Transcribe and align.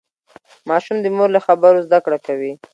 ماشوم 0.69 0.97
د 1.01 1.05
مور 1.15 1.29
له 1.35 1.39
خبرو 1.45 1.85
زده 1.87 1.99
کړه 2.05 2.17
کوي. 2.27 2.51